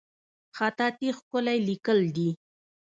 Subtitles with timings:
[0.57, 2.29] خطاطي ښکلی لیکل دي